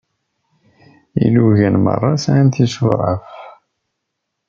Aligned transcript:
Ilugan 1.25 1.75
merra 1.83 2.11
sɛan 2.23 2.47
tisuraf. 2.53 3.27